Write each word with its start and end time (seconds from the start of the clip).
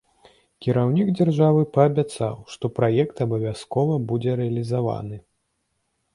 Кіраўнік 0.67 1.11
дзяржавы 1.19 1.61
паабяцаў, 1.75 2.35
што 2.55 2.65
праект 2.81 3.17
абавязкова 3.27 3.93
будзе 4.09 4.31
рэалізаваны. 4.43 5.17